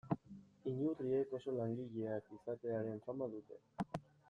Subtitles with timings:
[0.71, 3.63] Inurriek oso langileak izatearen fama dute.